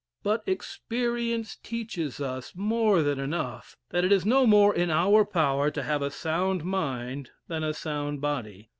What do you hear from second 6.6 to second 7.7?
mind than